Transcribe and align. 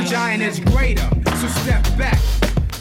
The 0.00 0.06
giant 0.06 0.42
is 0.42 0.58
greater, 0.60 1.06
so 1.36 1.46
step 1.60 1.84
back. 1.98 2.18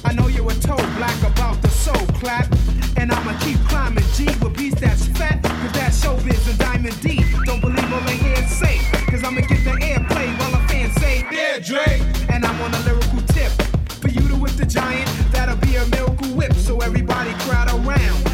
I 0.06 0.14
know 0.14 0.28
you're 0.28 0.50
a 0.50 0.56
toe 0.56 0.78
black 0.96 1.22
about 1.22 1.62
the 1.62 1.68
soul 1.68 2.08
clap. 2.16 2.48
And 2.96 3.12
I'ma 3.12 3.38
keep 3.40 3.58
climbing 3.68 4.06
G 4.14 4.24
with 4.42 4.56
beats 4.56 4.80
that's 4.80 5.06
fat. 5.08 5.44
Cause 5.44 5.74
that 5.74 5.92
Showbiz 5.92 6.50
and 6.50 6.58
Diamond 6.58 6.98
D. 7.02 7.22
Don't 7.44 7.60
believe 7.60 7.94
all 7.94 8.00
they 8.08 8.16
hear 8.16 8.38
say. 8.48 8.78
Cause 9.12 9.26
I'ma 9.26 9.42
get 9.42 9.66
the 9.66 9.76
airplay 9.84 10.40
while 10.40 10.64
a 10.64 10.68
fan 10.70 10.92
say, 10.94 11.26
Yeah, 11.30 11.60
Drake, 11.60 12.02
And 12.30 12.46
I'm 12.46 12.62
on 12.62 12.74
a 12.74 12.80
lyrical 12.86 13.22
tip. 13.34 13.52
For 14.00 14.08
you 14.08 14.26
to 14.30 14.36
whip 14.36 14.54
the 14.54 14.66
giant, 14.66 15.10
that'll 15.34 15.58
be 15.58 15.76
a 15.76 15.86
miracle 15.88 16.30
whip. 16.30 16.54
So 16.54 16.80
everybody 16.80 17.34
crowd 17.44 17.68
around. 17.86 18.29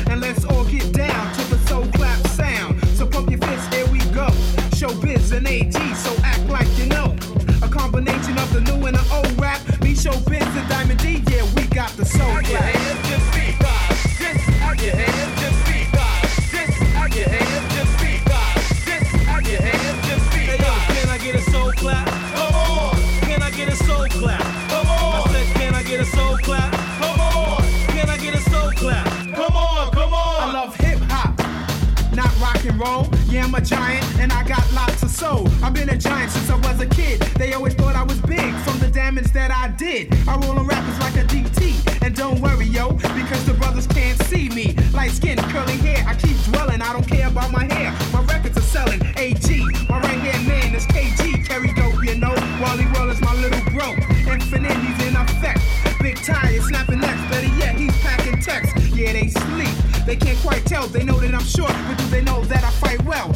A 36.85 36.95
kid. 36.95 37.19
They 37.37 37.53
always 37.53 37.73
thought 37.73 37.95
I 37.95 38.03
was 38.03 38.19
big 38.21 38.53
from 38.63 38.79
the 38.79 38.87
damage 38.87 39.31
that 39.33 39.51
I 39.51 39.69
did. 39.75 40.13
I 40.27 40.37
roll 40.37 40.57
on 40.59 40.67
rappers 40.67 40.99
like 40.99 41.15
a 41.15 41.25
DT. 41.25 42.03
And 42.03 42.15
don't 42.15 42.39
worry, 42.39 42.65
yo, 42.65 42.91
because 42.91 43.45
the 43.45 43.53
brothers 43.53 43.87
can't 43.87 44.21
see 44.25 44.49
me. 44.49 44.75
Light 44.93 45.11
skin, 45.11 45.37
curly 45.53 45.77
hair, 45.77 46.03
I 46.07 46.15
keep 46.15 46.37
dwelling. 46.45 46.81
I 46.81 46.93
don't 46.93 47.07
care 47.07 47.27
about 47.27 47.51
my 47.51 47.65
hair. 47.73 47.91
My 48.13 48.21
records 48.25 48.57
are 48.57 48.69
selling. 48.75 49.01
AG, 49.17 49.47
my 49.89 49.99
right 49.99 50.19
hand 50.19 50.47
man 50.47 50.75
is 50.75 50.85
KG. 50.87 51.45
Carry 51.45 51.73
dope, 51.73 52.03
you 52.03 52.15
know. 52.15 52.35
Wally 52.61 52.85
World 52.93 53.09
is 53.09 53.21
my 53.21 53.33
little 53.35 53.63
bro. 53.71 53.91
Infinite, 54.31 54.77
he's 54.85 55.07
in 55.07 55.15
effect. 55.15 55.61
Big 56.01 56.17
tie, 56.17 56.59
snapping 56.59 56.99
necks. 56.99 57.21
Better 57.29 57.53
yet, 57.57 57.75
he's 57.75 57.97
packing 58.01 58.39
text. 58.41 58.75
Yeah, 58.93 59.13
they 59.13 59.29
sleep. 59.29 59.75
They 60.05 60.15
can't 60.15 60.37
quite 60.39 60.65
tell. 60.65 60.87
They 60.87 61.03
know 61.03 61.19
that 61.19 61.33
I'm 61.33 61.43
short, 61.43 61.73
but 61.87 61.97
do 61.97 62.05
they 62.07 62.21
know 62.21 62.43
that 62.45 62.63
I 62.63 62.69
fight 62.69 63.03
well? 63.05 63.34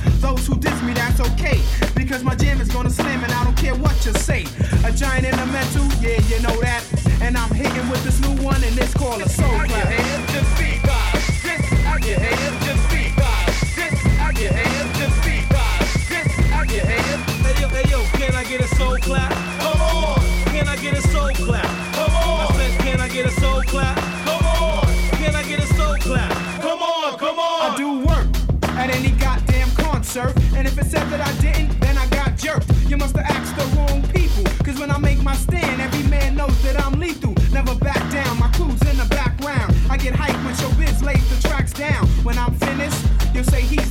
Those 1.20 1.28
who 1.28 1.36
diss 1.36 1.50
me, 1.50 1.60
that's 1.60 1.80
okay. 1.80 1.94
Because 1.96 2.24
my 2.24 2.36
jam 2.36 2.62
is 2.62 2.70
gonna 2.70 2.90
slam 2.90 3.24
and 3.24 3.32
I 3.32 3.44
don't 3.44 3.58
care 3.58 3.76
what 3.76 4.06
you 4.06 4.14
say. 4.14 4.44
A 4.86 4.92
giant 4.92 5.26
in 5.26 5.36
the 5.36 5.46
mental, 5.48 5.86
yeah, 6.02 6.22
you 6.28 6.42
know 6.42 6.60
that. 6.62 6.84
And 7.22 7.38
I'm 7.38 7.54
hitting 7.54 7.90
with 7.90 8.04
this 8.04 8.20
new 8.22 8.44
one 8.44 8.64
and 8.64 8.78
it's 8.78 8.94
called 8.94 9.22
a 9.22 9.30
soul 9.30 9.48
clap. 9.50 9.99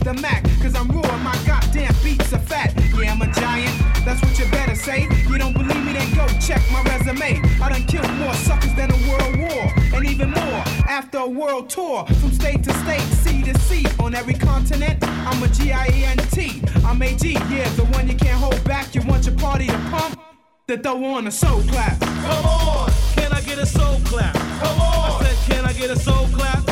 The 0.08 0.22
Mac. 0.22 0.42
Cause 0.62 0.74
I'm 0.74 0.88
raw 0.88 1.16
my 1.18 1.36
goddamn 1.46 1.94
beats 2.02 2.32
are 2.32 2.38
fat. 2.38 2.72
Yeah, 2.96 3.12
I'm 3.12 3.20
a 3.20 3.30
giant, 3.32 3.76
that's 4.06 4.22
what 4.22 4.38
you 4.38 4.46
better 4.50 4.74
say. 4.74 5.06
You 5.28 5.36
don't 5.36 5.52
believe 5.52 5.84
me, 5.84 5.92
then 5.92 6.08
go 6.14 6.26
check 6.40 6.62
my 6.72 6.82
resume. 6.84 7.40
I 7.60 7.68
done 7.68 7.84
killed 7.84 8.10
more 8.14 8.32
suckers 8.34 8.74
than 8.74 8.90
a 8.90 8.98
world 9.08 9.36
war. 9.38 9.64
And 9.94 10.08
even 10.08 10.30
more 10.30 10.62
after 10.88 11.18
a 11.18 11.28
world 11.28 11.68
tour. 11.68 12.06
From 12.20 12.32
state 12.32 12.64
to 12.64 12.72
state, 12.84 13.08
sea 13.22 13.42
to 13.42 13.58
sea. 13.60 13.84
On 14.00 14.14
every 14.14 14.34
continent, 14.34 14.98
I'm 15.02 15.42
a 15.42 15.48
G-I-E-N-T. 15.48 16.62
I'm 16.86 17.02
AG, 17.02 17.30
yeah, 17.30 17.68
the 17.76 17.84
one 17.92 18.08
you 18.08 18.16
can't 18.16 18.40
hold 18.40 18.62
back. 18.64 18.94
You 18.94 19.02
want 19.02 19.26
your 19.26 19.36
party 19.36 19.66
to 19.66 19.78
pump? 19.90 20.18
Then 20.66 20.82
throw 20.82 21.04
on 21.04 21.26
a 21.26 21.30
soul 21.30 21.62
clap. 21.64 22.00
Come 22.00 22.46
on, 22.46 22.90
Can 23.14 23.32
I 23.32 23.40
get 23.42 23.58
a 23.58 23.66
soul 23.66 24.00
clap? 24.04 24.34
come 24.34 24.80
on, 24.80 25.22
I 25.22 25.24
said, 25.24 25.52
can 25.52 25.64
I 25.66 25.72
get 25.74 25.90
a 25.90 25.98
soul 25.98 26.26
clap? 26.28 26.67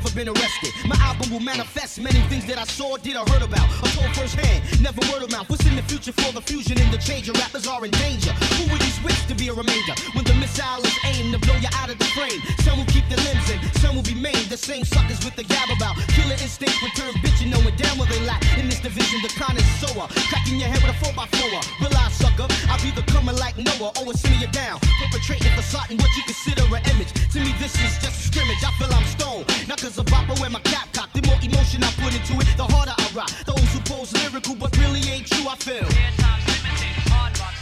Never 0.00 0.16
been 0.16 0.28
arrested. 0.32 0.72
My 0.88 0.96
album 1.04 1.28
will 1.28 1.44
manifest 1.44 2.00
many 2.00 2.20
things 2.32 2.46
that 2.46 2.56
I 2.56 2.64
saw, 2.64 2.96
did, 2.96 3.20
or 3.20 3.28
heard 3.28 3.44
about. 3.44 3.68
I 3.84 3.88
told 3.92 4.08
firsthand, 4.16 4.64
never 4.80 4.96
word 5.12 5.20
of 5.20 5.30
mouth. 5.30 5.44
What's 5.50 5.66
in 5.68 5.76
the 5.76 5.82
future 5.82 6.12
for 6.16 6.32
the 6.32 6.40
fusion 6.40 6.80
and 6.80 6.88
the 6.88 6.96
change? 6.96 7.28
Your 7.28 7.36
rappers 7.36 7.68
are 7.68 7.84
in 7.84 7.90
danger. 8.00 8.32
Who 8.56 8.72
will 8.72 8.80
you 8.80 8.92
switch 8.96 9.20
to 9.28 9.34
be 9.36 9.52
a 9.52 9.52
remainder? 9.52 9.92
When 10.16 10.24
the 10.24 10.32
missile 10.40 10.80
is 10.80 10.96
aimed 11.04 11.36
to 11.36 11.38
blow 11.44 11.52
you 11.60 11.68
out 11.76 11.92
of 11.92 11.98
the 11.98 12.08
frame. 12.16 12.40
Some 12.64 12.80
will 12.80 12.88
keep 12.88 13.04
their 13.12 13.20
limbs 13.28 13.44
in, 13.52 13.60
some 13.84 13.92
will 13.92 14.08
be 14.08 14.16
maimed. 14.16 14.48
The 14.48 14.56
same 14.56 14.88
suckers 14.88 15.20
with 15.20 15.36
the 15.36 15.44
gab 15.44 15.68
about. 15.68 16.00
Killer 16.16 16.40
instincts 16.40 16.80
return 16.80 17.12
bitchin' 17.20 17.52
knowing 17.52 17.76
damn 17.76 18.00
well 18.00 18.08
they 18.08 18.24
lack. 18.24 18.40
In 18.56 18.72
this 18.72 18.80
division, 18.80 19.20
the 19.20 19.28
con 19.36 19.52
is 19.52 19.68
sower. 19.84 20.08
Cracking 20.32 20.56
your 20.56 20.72
head 20.72 20.80
with 20.80 20.96
a 20.96 20.98
4x4. 21.12 21.60
Realize, 21.84 22.16
sucker, 22.16 22.48
I'll 22.72 22.80
be 22.80 22.88
the 22.96 23.04
coming 23.12 23.36
like 23.36 23.60
Noah. 23.60 23.92
Always 24.00 24.16
sending 24.16 24.40
you 24.40 24.48
down. 24.48 24.80
Perpetrating 24.96 25.52
something 25.70 25.98
what 25.98 26.16
you 26.16 26.22
consider 26.24 26.64
an 26.74 26.82
image. 26.90 27.12
To 27.32 27.38
me, 27.38 27.52
this 27.60 27.74
is 27.78 27.98
just 28.02 28.08
a 28.08 28.10
scrimmage. 28.10 28.62
I 28.64 28.70
feel 28.78 28.92
I'm 28.92 29.04
stoned. 29.06 29.46
Not 29.68 29.78
cause 29.90 29.98
of 29.98 30.06
bop, 30.06 30.40
wear 30.40 30.50
my 30.50 30.60
cap 30.60 30.92
cock. 30.92 31.12
The 31.12 31.22
more 31.26 31.38
emotion 31.42 31.82
I 31.82 31.90
put 31.98 32.14
into 32.14 32.34
it, 32.40 32.46
the 32.56 32.64
harder 32.64 32.94
I 32.96 33.10
rock. 33.14 33.30
Those 33.46 33.72
who 33.72 33.80
pose 33.80 34.12
lyrical 34.12 34.54
but 34.54 34.76
really 34.78 35.00
ain't 35.10 35.26
true, 35.26 35.46
I 35.48 35.56
feel. 35.56 35.88
Speaking 35.90 37.59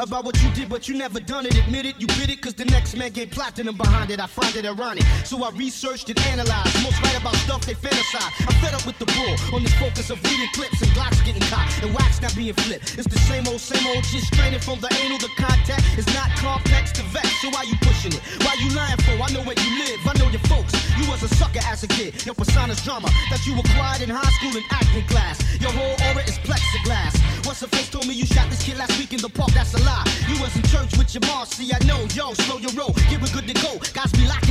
about 0.00 0.24
what 0.24 0.40
you 0.42 0.50
did, 0.52 0.68
but 0.68 0.88
you 0.88 0.96
never 0.96 1.20
done 1.20 1.44
it. 1.44 1.54
Admit 1.56 1.84
it, 1.84 1.94
you 2.00 2.06
bit 2.18 2.30
it, 2.30 2.40
cause 2.40 2.54
the 2.54 2.64
next 2.64 2.96
man 2.96 3.10
gave 3.12 3.30
platinum 3.30 3.76
behind 3.76 4.10
it. 4.10 4.18
I 4.18 4.26
find 4.26 4.54
it 4.56 4.64
ironic. 4.64 5.04
So 5.24 5.42
I 5.44 5.50
researched 5.50 6.08
and 6.08 6.18
analyzed. 6.32 6.72
Most 6.82 7.00
write 7.02 7.20
about 7.20 7.34
stuff 7.44 7.66
they 7.66 7.74
fantasize. 7.74 8.32
I'm 8.48 8.56
fed 8.64 8.74
up 8.74 8.86
with 8.86 8.98
the 8.98 9.06
bull 9.06 9.34
on 9.54 9.62
this 9.62 9.74
focus 9.74 10.08
of 10.10 10.22
reading 10.24 10.48
clips 10.54 10.80
and 10.80 10.90
glocks 10.92 11.20
getting 11.24 11.42
caught 11.52 11.68
and 11.82 11.92
wax 11.94 12.20
not 12.22 12.34
being 12.34 12.54
flipped. 12.54 12.96
It's 12.98 13.08
the 13.08 13.18
same 13.28 13.46
old, 13.46 13.60
same 13.60 13.86
old, 13.92 14.04
just 14.04 14.26
straining 14.32 14.60
from 14.60 14.80
the 14.80 14.88
anal. 15.04 15.18
The 15.18 15.28
contact 15.36 15.84
is 15.98 16.06
not 16.14 16.30
complex 16.40 16.92
to 16.92 17.02
vex. 17.12 17.28
So 17.42 17.50
why 17.50 17.64
you 17.68 17.76
pushing 17.82 18.12
it? 18.12 18.22
Why 18.40 18.56
you 18.56 18.72
lying 18.72 18.96
for? 19.04 19.20
I 19.20 19.28
know 19.36 19.44
where 19.44 19.58
you 19.58 19.70
live, 19.84 20.00
I 20.06 20.16
know 20.16 20.30
your 20.32 20.44
folks. 20.48 20.72
You 20.96 21.10
was 21.10 21.22
a 21.22 21.28
sucker 21.36 21.60
as 21.66 21.84
a 21.84 21.88
kid. 21.88 22.24
Your 22.24 22.34
persona's 22.34 22.82
drama 22.82 23.08
that 23.28 23.44
you 23.44 23.52
acquired 23.58 24.00
in 24.00 24.08
high 24.08 24.32
school 24.40 24.56
and 24.56 24.64
acting 24.72 25.04
class. 25.12 25.36
Your 25.60 25.72
whole 25.72 25.96
aura 26.08 26.24
is 26.24 26.38
plexiglass. 26.40 27.29
What's 27.50 27.58
the 27.58 27.66
face 27.66 27.90
told 27.90 28.06
me 28.06 28.14
you 28.14 28.26
shot 28.26 28.48
this 28.48 28.62
kid 28.62 28.78
last 28.78 28.96
week 28.96 29.12
in 29.12 29.18
the 29.18 29.28
park? 29.28 29.50
That's 29.50 29.74
a 29.74 29.82
lie. 29.82 30.06
You 30.30 30.40
was 30.40 30.54
in 30.54 30.62
church 30.70 30.96
with 30.96 31.10
your 31.12 31.26
mom. 31.26 31.46
See, 31.46 31.66
I 31.74 31.82
know, 31.82 32.06
yo, 32.14 32.32
slow 32.46 32.58
your 32.62 32.70
roll. 32.78 32.94
Get 33.10 33.18
we 33.18 33.26
good 33.34 33.48
to 33.50 33.54
go. 33.58 33.74
Guys 33.90 34.12
be 34.12 34.22
locking 34.30 34.49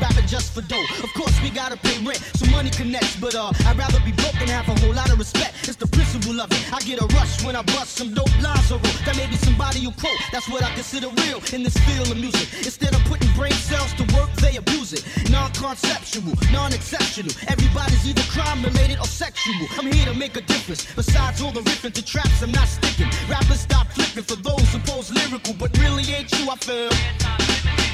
rapping 0.00 0.26
just 0.26 0.52
for 0.52 0.62
dough. 0.62 0.84
Of 1.02 1.12
course, 1.14 1.34
we 1.42 1.50
gotta 1.50 1.76
pay 1.76 1.96
rent, 2.04 2.18
so 2.34 2.46
money 2.50 2.70
connects. 2.70 3.16
But 3.16 3.34
uh, 3.34 3.52
I'd 3.66 3.76
rather 3.76 4.00
be 4.00 4.12
broke 4.12 4.40
and 4.40 4.50
have 4.50 4.68
a 4.68 4.78
whole 4.80 4.94
lot 4.94 5.10
of 5.12 5.18
respect. 5.18 5.68
It's 5.68 5.76
the 5.76 5.86
principle 5.86 6.40
of 6.40 6.50
it. 6.50 6.72
I 6.72 6.80
get 6.80 7.00
a 7.00 7.06
rush 7.16 7.44
when 7.44 7.54
I 7.56 7.62
bust 7.62 7.96
some 7.96 8.14
dope 8.14 8.34
lines 8.42 8.72
or. 8.72 8.80
That 9.04 9.16
may 9.16 9.26
be 9.26 9.36
somebody 9.36 9.80
you 9.80 9.92
quote. 9.92 10.18
That's 10.32 10.48
what 10.48 10.62
I 10.62 10.72
consider 10.74 11.08
real 11.08 11.40
in 11.52 11.62
this 11.62 11.76
field 11.88 12.10
of 12.10 12.16
music. 12.16 12.48
Instead 12.58 12.94
of 12.94 13.02
putting 13.04 13.32
brain 13.32 13.52
cells 13.52 13.92
to 13.94 14.04
work, 14.14 14.30
they 14.36 14.56
abuse 14.56 14.92
it. 14.92 15.04
Non-conceptual, 15.30 16.34
non-exceptional. 16.52 17.32
Everybody's 17.48 18.06
either 18.08 18.22
crime-related 18.30 18.98
or 18.98 19.06
sexual. 19.06 19.66
I'm 19.78 19.90
here 19.90 20.06
to 20.06 20.14
make 20.14 20.36
a 20.36 20.42
difference. 20.42 20.86
Besides 20.94 21.40
all 21.42 21.52
the 21.52 21.60
riffing 21.60 21.92
to 21.94 22.04
traps, 22.04 22.42
I'm 22.42 22.52
not 22.52 22.68
sticking. 22.68 23.08
Rappers 23.28 23.60
stop 23.60 23.86
flipping 23.88 24.24
for 24.24 24.36
those 24.36 24.66
who 24.72 24.78
pose 24.80 25.10
lyrical, 25.10 25.54
but 25.54 25.76
really 25.78 26.04
ain't 26.12 26.30
you. 26.38 26.50
I 26.50 26.56
feel. 26.56 27.89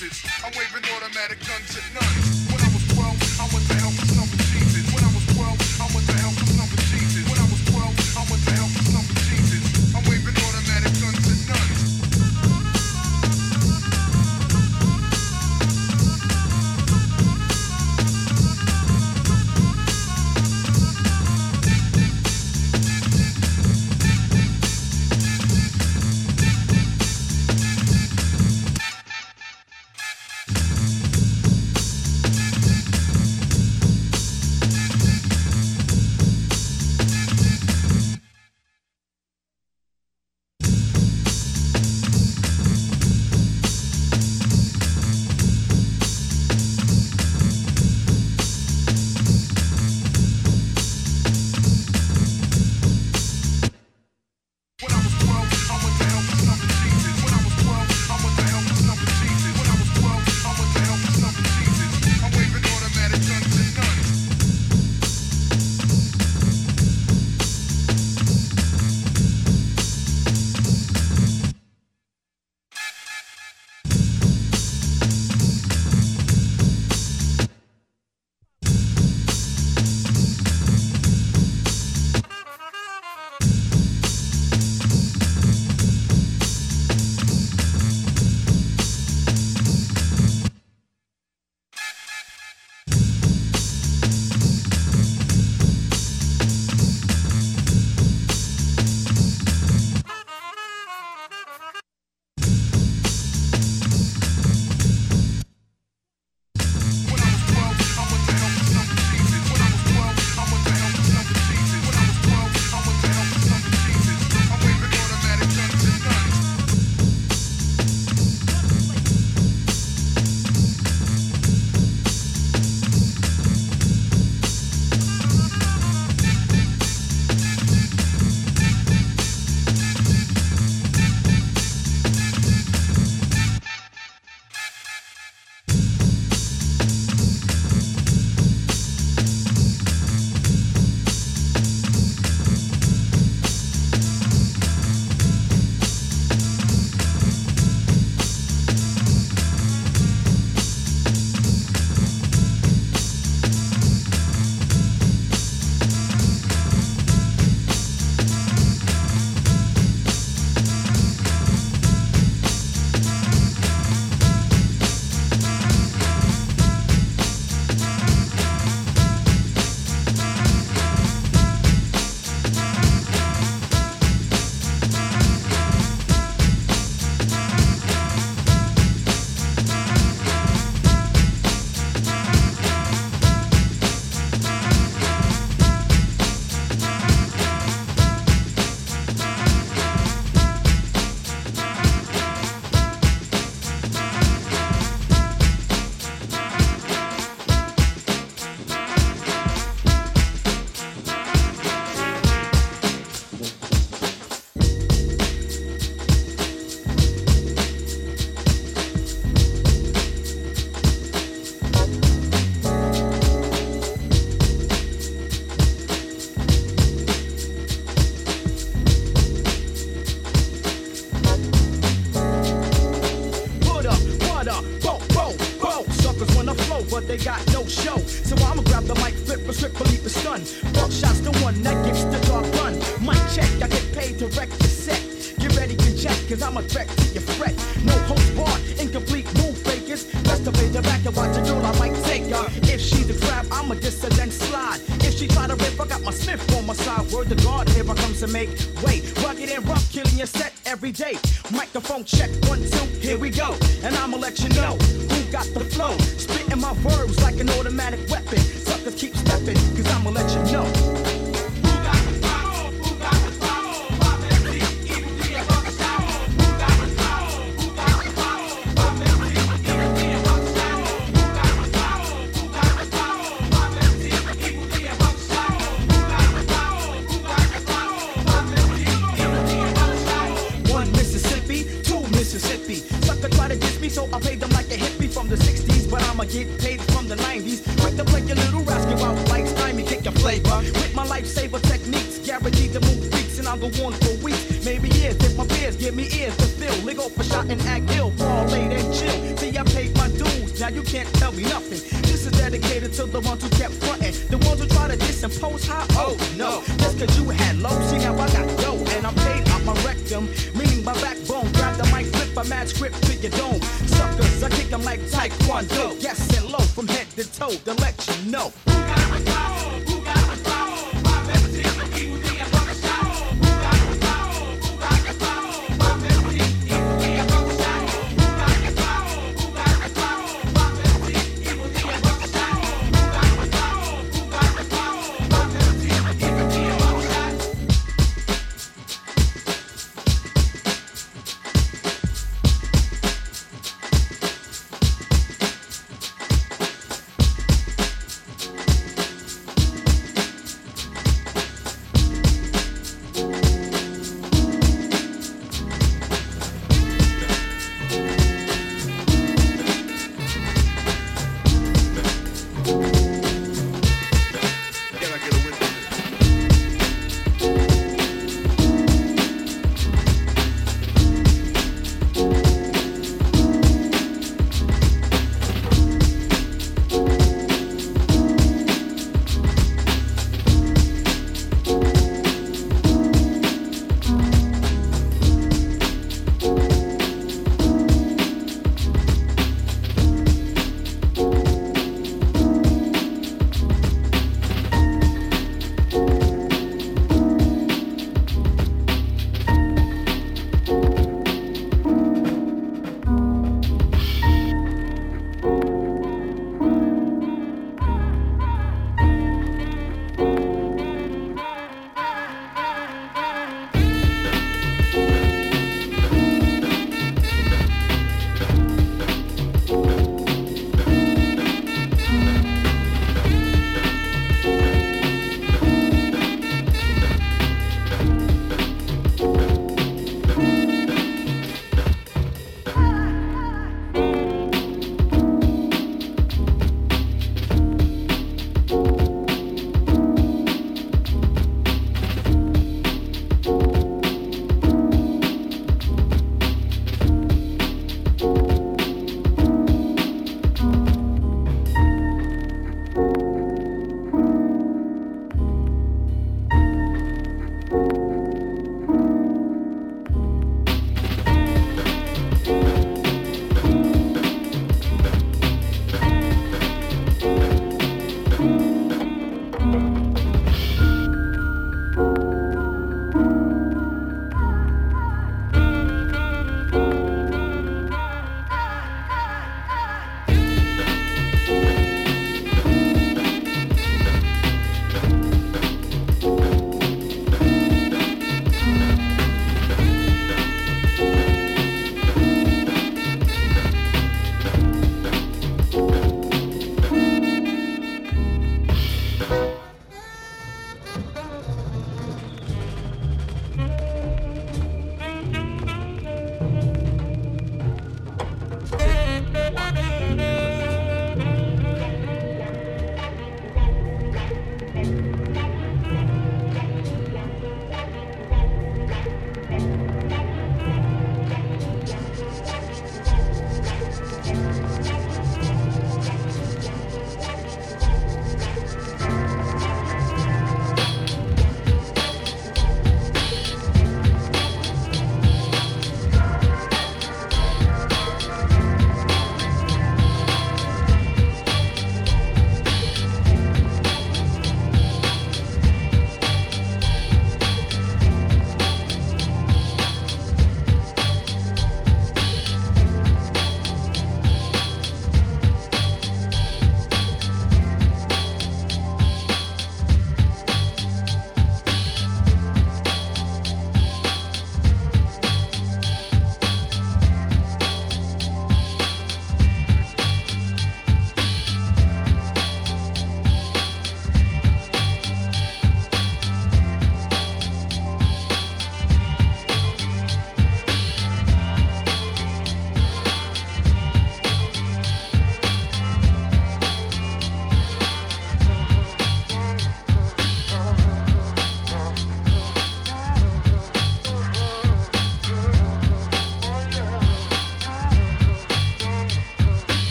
I'm 0.00 0.52
waving 0.56 0.82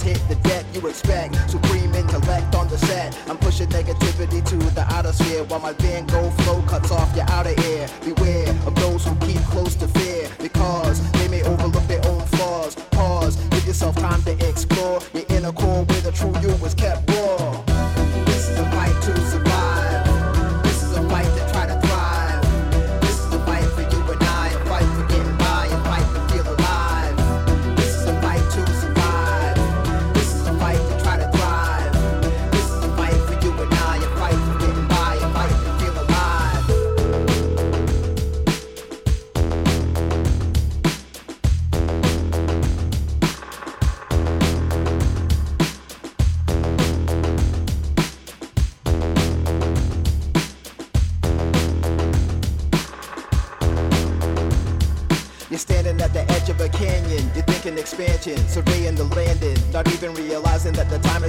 hit 0.00 0.20
the 0.28 0.36
deck 0.36 0.64
you 0.72 0.80
expect. 0.86 1.34
Supreme 1.50 1.92
intellect 1.94 2.54
on 2.54 2.68
the 2.68 2.78
set. 2.78 3.18
I'm 3.28 3.36
pushing 3.36 3.68
negativity 3.68 4.42
to 4.46 4.56
the 4.74 4.86
outer 4.88 5.12
sphere 5.12 5.44
while 5.44 5.60
my 5.60 5.72
Van 5.74 6.06
Gogh 6.06 6.30
flow 6.42 6.62
cuts 6.62 6.90
off 6.90 7.14
your 7.14 7.28
outer 7.28 7.54
ear. 7.68 7.86
Beware 8.04 8.48
of 8.66 8.74
those 8.76 9.04
who 9.04 9.14
keep 9.16 9.42
close 9.52 9.74
to 9.76 9.88
fear 9.88 10.30
because 10.38 10.98
they 11.12 11.28
may 11.28 11.42
overlook 11.42 11.86
their 11.88 12.04
own 12.06 12.22
flaws. 12.26 12.76
Pause, 12.92 13.36
give 13.50 13.66
yourself 13.66 13.96
time 13.96 14.22
to 14.22 14.32
explore 14.48 15.00
your 15.12 15.24
inner 15.28 15.52
core 15.52 15.84
where 15.84 16.00
the 16.00 16.12
true 16.12 16.32
you 16.40 16.54
was 16.62 16.74
kept 16.74 17.11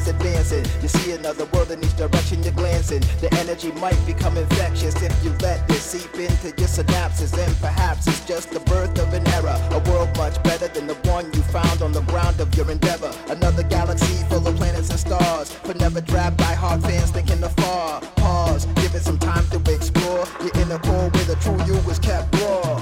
is 0.04 0.10
advancing. 0.10 0.66
You 0.82 0.88
see 0.88 1.12
another 1.12 1.46
world 1.46 1.72
in 1.72 1.84
each 1.84 1.96
direction 1.98 2.44
you're 2.44 2.54
glancing. 2.54 3.02
The 3.22 3.34
energy 3.40 3.72
might 3.74 4.00
become 4.06 4.38
infectious 4.38 4.96
if 5.02 5.14
you 5.24 5.32
let 5.42 5.68
this 5.68 5.82
seep 5.82 6.14
into 6.16 6.48
your 6.58 6.68
synapses. 6.68 7.34
And 7.38 7.56
perhaps 7.58 8.08
it's 8.08 8.26
just 8.26 8.52
the 8.52 8.60
birth 8.62 8.98
of 9.00 9.14
an 9.14 9.28
era. 9.30 9.56
A 9.72 9.80
world 9.90 10.16
much 10.18 10.42
better 10.44 10.68
than 10.68 10.88
the 10.88 10.96
one 11.10 11.26
you 11.34 11.42
found 11.44 11.82
on 11.82 11.92
the 11.92 12.02
ground 12.02 12.40
of 12.40 12.54
your 12.56 12.70
endeavor. 12.70 13.12
Another 13.30 13.64
galaxy 13.64 14.24
full 14.30 14.46
of 14.48 14.56
planets 14.56 14.90
and 14.90 15.00
stars. 15.00 15.58
But 15.64 15.78
never 15.80 16.02
drab 16.02 16.38
by 16.38 16.54
hard 16.54 16.82
fans 16.84 17.12
thinking 17.12 17.44
afar. 17.44 18.02
Pause, 18.16 18.66
give 18.82 18.96
it 18.96 19.02
some 19.02 19.20
time 19.20 19.46
to 19.50 19.60
explore. 19.74 20.26
Your 20.42 20.54
inner 20.62 20.80
core 20.80 21.10
where 21.10 21.26
the 21.26 21.38
true 21.42 21.60
you 21.66 21.78
is 21.90 22.00
kept 22.00 22.36
raw. 22.40 22.73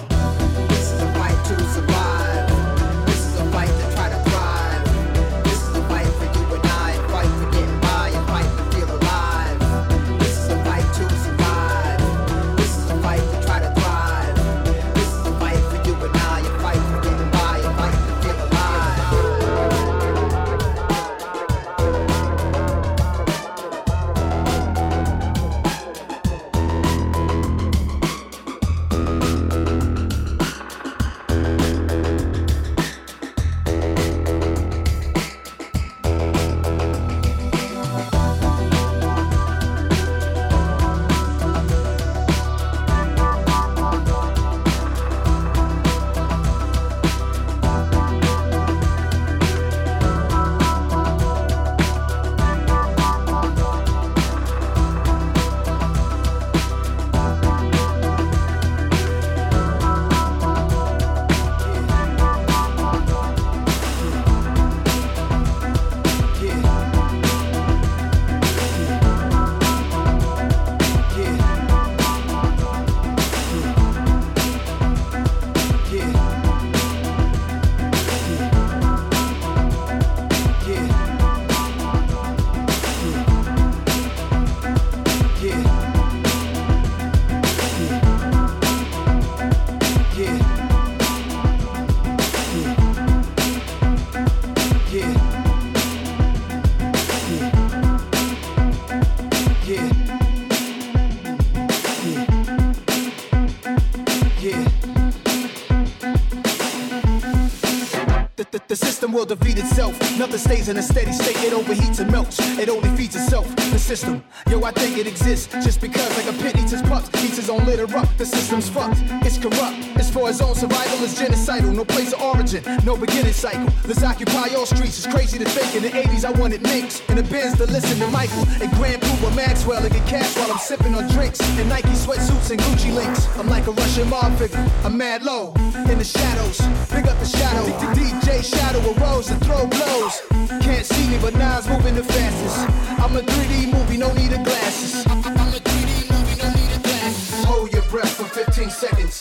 Stays 110.42 110.68
in 110.70 110.78
a 110.78 110.82
steady 110.82 111.12
state. 111.12 111.38
It 111.38 111.54
overheats 111.54 112.00
and 112.00 112.12
melts. 112.12 112.40
It 112.58 112.70
only 112.70 112.90
feeds 112.98 113.16
itself. 113.16 113.48
The 113.56 113.80
system, 113.80 114.24
yo, 114.50 114.64
I 114.64 114.72
think 114.72 114.98
it 114.98 115.08
exists 115.08 115.48
just 115.64 115.80
because 115.80 116.10
like 116.18 116.28
a 116.34 116.38
pit 116.42 116.58
eats 116.58 116.74
its 116.74 116.82
pups, 116.82 117.10
eats 117.24 117.38
his 117.38 117.50
own 117.50 117.64
litter 117.66 117.88
up. 117.98 118.08
The 118.18 118.26
system's 118.26 118.70
fucked. 118.70 119.00
It's 119.26 119.38
corrupt. 119.38 119.78
It's 120.00 120.10
for 120.10 120.30
its 120.30 120.42
own 120.42 120.56
survival. 120.56 121.04
It's 121.04 121.20
genocidal. 121.22 121.76
No 121.76 121.86
place 121.86 122.14
of 122.14 122.22
origin. 122.22 122.64
No 122.84 122.98
beginning 122.98 123.34
cycle. 123.34 123.70
Let's 123.86 124.04
occupy 124.04 124.54
all 124.56 124.66
streets. 124.66 124.98
It's 124.98 125.14
crazy 125.14 125.38
to 125.38 125.46
think 125.46 125.76
in 125.76 125.84
the 125.84 125.90
80s 125.90 126.26
I 126.26 126.32
wanted 126.32 126.64
mix. 126.64 127.02
In 127.10 127.16
the 127.16 127.24
bins 127.24 127.58
to 127.58 127.66
listen 127.66 128.00
to 128.00 128.08
Michael 128.08 128.46
and 128.62 128.72
Grand 128.76 129.02
Maxwell 129.36 129.84
and 129.84 129.94
get 129.94 130.06
cash 130.08 130.36
while 130.38 130.52
I'm 130.52 130.58
sipping 130.58 130.94
on 130.96 131.08
drinks 131.10 131.40
and 131.58 131.70
Nike 131.70 131.88
sweatsuits 131.90 132.52
and 132.52 132.60
Gucci 132.60 132.94
links. 132.94 133.28
I'm 133.38 133.48
like 133.48 133.68
a 133.68 133.72
Russian 133.72 134.10
mob 134.10 134.38
figure. 134.38 134.64
I'm 134.84 134.98
mad 134.98 135.24
low 135.24 135.54
in 135.90 135.98
the 135.98 136.04
shadows. 136.04 136.60
Pick 136.90 137.06
up 137.06 137.18
the 137.20 137.26
shadow. 137.26 137.66
DJ 137.94 138.44
Shadow 138.44 138.82
arose 138.94 139.30
and 139.30 139.44
throw 139.46 139.68
blows. 139.68 140.31
Can't 140.48 140.86
see 140.86 141.10
me, 141.10 141.18
but 141.20 141.34
Nas 141.36 141.68
moving 141.68 141.96
the 141.96 142.04
fastest. 142.04 142.60
I'm 143.00 143.16
a 143.16 143.22
3D 143.22 143.74
movie, 143.74 143.98
no 143.98 144.12
need 144.14 144.34
of 144.34 144.44
glasses. 144.44 145.06
I'm 145.08 145.20
a 145.20 145.60
3D 145.60 146.10
movie, 146.12 146.36
no 146.42 146.50
need 146.54 146.76
of 146.76 146.84
glasses. 146.84 147.46
Hold 147.46 147.74
your 147.74 147.84
breath 147.84 148.14
for 148.14 148.26
15 148.26 148.70
seconds. 148.70 149.20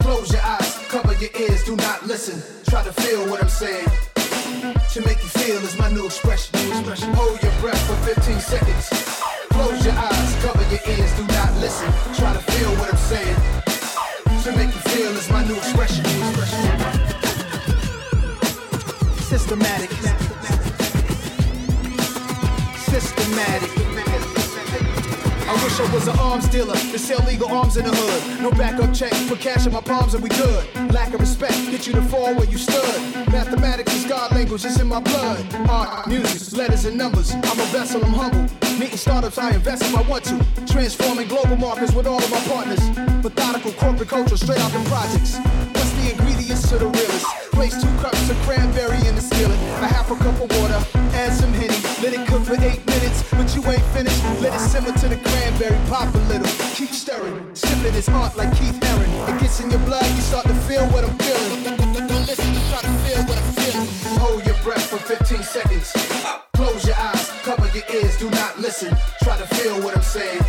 Close 0.00 0.32
your 0.32 0.42
eyes, 0.42 0.78
cover 0.88 1.14
your 1.14 1.30
ears, 1.38 1.64
do 1.64 1.76
not 1.76 2.06
listen. 2.06 2.42
Try 2.64 2.82
to 2.84 2.92
feel 2.92 3.28
what 3.30 3.42
I'm 3.42 3.48
saying. 3.48 3.88
Was 26.00 26.08
an 26.08 26.18
arms 26.18 26.48
dealer 26.48 26.74
to 26.74 26.98
sell 26.98 27.22
legal 27.26 27.48
arms 27.52 27.76
in 27.76 27.84
the 27.84 27.94
hood. 27.94 28.40
No 28.40 28.50
backup 28.52 28.94
check, 28.94 29.12
put 29.28 29.38
cash 29.38 29.66
in 29.66 29.72
my 29.72 29.82
palms 29.82 30.14
and 30.14 30.22
we 30.22 30.30
good. 30.30 30.64
Lack 30.94 31.12
of 31.12 31.20
respect, 31.20 31.52
get 31.70 31.86
you 31.86 31.92
to 31.92 32.02
fall 32.02 32.34
where 32.34 32.46
you 32.46 32.56
stood. 32.56 33.00
Mathematics 33.28 33.94
is 33.94 34.06
God 34.06 34.32
language, 34.32 34.64
it's 34.64 34.80
in 34.80 34.86
my 34.86 35.00
blood. 35.00 35.44
Art, 35.68 36.06
music, 36.08 36.56
letters 36.56 36.86
and 36.86 36.96
numbers. 36.96 37.34
I'm 37.34 37.60
a 37.60 37.66
vessel, 37.66 38.02
I'm 38.02 38.14
humble. 38.14 38.42
Meeting 38.78 38.96
startups, 38.96 39.36
I 39.36 39.50
invest 39.54 39.82
if 39.82 39.94
I 39.94 40.02
want 40.08 40.24
to. 40.24 40.40
Transforming 40.66 41.28
global 41.28 41.56
markets 41.56 41.92
with 41.92 42.06
all 42.06 42.22
of 42.22 42.30
my 42.30 42.40
partners. 42.48 42.80
Methodical 43.22 43.72
corporate 43.72 44.08
culture, 44.08 44.38
straight 44.38 44.60
out 44.60 44.72
the 44.72 44.80
projects. 44.88 45.36
What's 45.76 45.92
the 46.00 46.12
ingredients 46.12 46.66
to 46.70 46.78
the 46.78 46.86
realest? 46.86 47.26
Place 47.52 47.76
two 47.76 47.92
cups 48.00 48.30
of 48.30 48.36
cranberry 48.48 49.06
in 49.06 49.14
the 49.16 49.20
skillet. 49.20 49.58
A 49.84 49.88
half 49.88 50.10
a 50.10 50.16
cup 50.16 50.40
of 50.40 50.48
water, 50.58 50.80
some 51.32 51.52
henny. 51.52 51.76
Let 52.02 52.12
it 52.14 52.26
cook 52.26 52.44
for 52.44 52.54
eight 52.54 52.84
minutes, 52.86 53.22
but 53.30 53.54
you 53.54 53.62
ain't 53.70 53.84
finished. 53.96 54.22
Let 54.40 54.54
it 54.54 54.60
simmer 54.60 54.92
to 54.92 55.08
the 55.08 55.16
cranberry, 55.16 55.78
pop 55.88 56.14
a 56.14 56.18
little. 56.30 56.46
Keep 56.74 56.90
stirring, 56.90 57.54
sipping 57.54 57.92
his 57.92 58.06
heart 58.06 58.36
like 58.36 58.50
Keith 58.56 58.78
Haring. 58.80 59.12
It 59.28 59.40
gets 59.40 59.60
in 59.60 59.70
your 59.70 59.80
blood, 59.80 60.06
you 60.16 60.22
start 60.22 60.46
to 60.46 60.54
feel 60.68 60.86
what 60.88 61.04
I'm 61.04 61.16
feeling. 61.18 61.64
Don't 62.08 62.26
listen, 62.26 62.52
you 62.52 62.60
start 62.70 62.84
to 62.84 62.94
feel 63.04 63.22
what 63.24 63.38
I'm 63.38 63.52
feeling. 63.52 63.88
Hold 64.18 64.46
your 64.46 64.56
breath 64.62 64.86
for 64.86 64.98
15 64.98 65.42
seconds. 65.42 65.92
Close 66.54 66.86
your 66.86 66.96
eyes, 66.96 67.30
cover 67.42 67.66
your 67.76 67.84
ears, 67.92 68.18
do 68.18 68.28
not 68.30 68.58
listen. 68.58 68.94
Try 69.22 69.36
to 69.36 69.46
feel 69.54 69.80
what 69.82 69.96
I'm 69.96 70.02
saying. 70.02 70.40